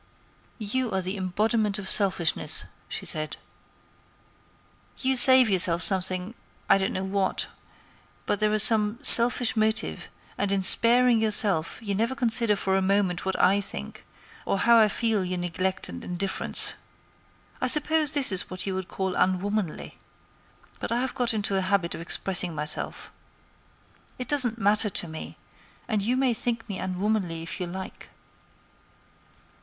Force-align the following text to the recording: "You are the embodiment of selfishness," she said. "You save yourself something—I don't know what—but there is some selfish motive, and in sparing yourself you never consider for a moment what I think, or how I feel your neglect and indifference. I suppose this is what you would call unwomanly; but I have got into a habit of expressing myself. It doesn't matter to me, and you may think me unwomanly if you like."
"You 0.57 0.89
are 0.93 1.01
the 1.03 1.15
embodiment 1.15 1.77
of 1.77 1.87
selfishness," 1.87 2.65
she 2.89 3.05
said. 3.05 3.37
"You 4.97 5.15
save 5.15 5.47
yourself 5.47 5.83
something—I 5.83 6.77
don't 6.79 6.91
know 6.93 7.03
what—but 7.03 8.39
there 8.39 8.51
is 8.51 8.63
some 8.63 8.97
selfish 9.03 9.55
motive, 9.55 10.09
and 10.39 10.51
in 10.51 10.63
sparing 10.63 11.21
yourself 11.21 11.77
you 11.83 11.93
never 11.93 12.15
consider 12.15 12.55
for 12.55 12.75
a 12.75 12.81
moment 12.81 13.25
what 13.27 13.39
I 13.39 13.61
think, 13.61 14.03
or 14.43 14.57
how 14.57 14.75
I 14.77 14.87
feel 14.87 15.23
your 15.23 15.37
neglect 15.37 15.87
and 15.87 16.03
indifference. 16.03 16.73
I 17.61 17.67
suppose 17.67 18.09
this 18.15 18.31
is 18.31 18.49
what 18.49 18.65
you 18.65 18.73
would 18.73 18.87
call 18.87 19.13
unwomanly; 19.13 19.99
but 20.79 20.91
I 20.91 20.99
have 21.01 21.13
got 21.13 21.31
into 21.31 21.57
a 21.57 21.61
habit 21.61 21.93
of 21.93 22.01
expressing 22.01 22.55
myself. 22.55 23.11
It 24.17 24.27
doesn't 24.27 24.57
matter 24.57 24.89
to 24.89 25.07
me, 25.07 25.37
and 25.87 26.01
you 26.01 26.17
may 26.17 26.33
think 26.33 26.67
me 26.67 26.79
unwomanly 26.79 27.43
if 27.43 27.59
you 27.59 27.67
like." 27.67 28.09